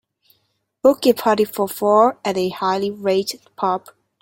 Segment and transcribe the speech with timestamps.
[0.81, 3.91] book a party of four at a highly rated pub